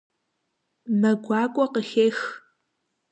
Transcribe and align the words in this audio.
Мэ 0.99 1.11
гуакӏуэ 1.23 1.65
къыхех. 1.73 2.17